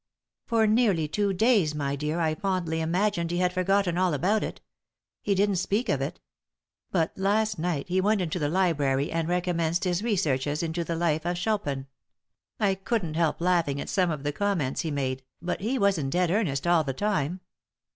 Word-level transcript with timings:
'""For 0.47 0.65
nearly 0.65 1.07
two 1.07 1.31
days, 1.31 1.75
my 1.75 1.95
dear, 1.95 2.19
I 2.19 2.33
fondly 2.33 2.81
imagined 2.81 3.29
he 3.29 3.37
had 3.37 3.53
forgotten 3.53 3.99
all 3.99 4.15
about 4.15 4.43
it. 4.43 4.59
He 5.21 5.35
didn't 5.35 5.57
speak 5.57 5.89
of 5.89 6.01
it. 6.01 6.19
But 6.89 7.15
last 7.15 7.59
night 7.59 7.87
he 7.87 8.01
went 8.01 8.19
into 8.19 8.39
the 8.39 8.49
library 8.49 9.11
and 9.11 9.27
recommenced 9.29 9.83
his 9.83 10.01
researches 10.01 10.63
into 10.63 10.83
the 10.83 10.95
life 10.95 11.23
of 11.23 11.37
Chopin. 11.37 11.85
I 12.59 12.73
couldn't 12.73 13.13
help 13.13 13.39
laughing 13.41 13.79
at 13.79 13.89
some 13.89 14.09
of 14.09 14.23
the 14.23 14.31
comments 14.33 14.81
he 14.81 14.89
made, 14.89 15.23
but 15.39 15.61
he 15.61 15.77
was 15.77 15.99
in 15.99 16.09
dead 16.09 16.31
earnest 16.31 16.65
all 16.65 16.83
the 16.83 16.93
time. 16.93 17.41